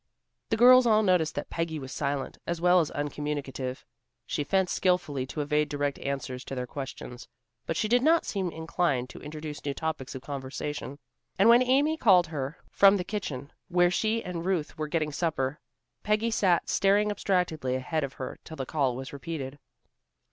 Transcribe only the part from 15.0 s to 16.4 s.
supper, Peggy